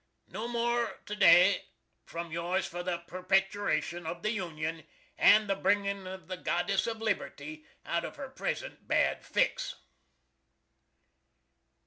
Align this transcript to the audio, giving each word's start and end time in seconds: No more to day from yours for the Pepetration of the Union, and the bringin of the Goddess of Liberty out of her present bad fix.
No 0.29 0.47
more 0.47 0.97
to 1.05 1.15
day 1.15 1.65
from 2.07 2.31
yours 2.31 2.65
for 2.65 2.81
the 2.81 2.97
Pepetration 3.07 4.07
of 4.07 4.23
the 4.23 4.31
Union, 4.31 4.83
and 5.15 5.47
the 5.47 5.53
bringin 5.55 6.07
of 6.07 6.27
the 6.27 6.37
Goddess 6.37 6.87
of 6.87 6.97
Liberty 7.03 7.65
out 7.85 8.03
of 8.03 8.15
her 8.15 8.29
present 8.29 8.87
bad 8.87 9.23
fix. 9.23 9.75